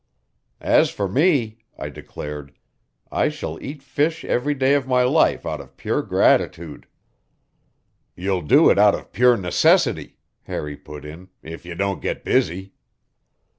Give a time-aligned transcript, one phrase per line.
[0.65, 2.53] "As for me," I declared,
[3.11, 6.87] "I shall eat fish every day of my life out of pure gratitude."
[8.15, 12.73] "You'll do it out of pure necessity," Harry put in, "if you don't get busy."